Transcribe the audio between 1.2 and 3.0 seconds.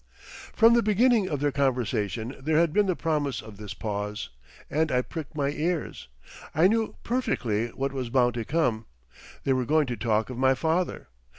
of their conversation there had been the